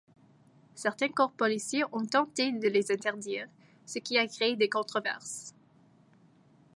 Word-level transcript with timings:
Certains 0.73 1.09
corps 1.09 1.31
policiers 1.31 1.83
ont 1.91 2.07
tenté 2.07 2.51
de 2.51 2.67
les 2.67 2.91
interdire, 2.91 3.45
ce 3.85 3.99
qui 3.99 4.17
a 4.17 4.25
créé 4.25 4.55
des 4.55 4.67
controverses. 4.67 5.53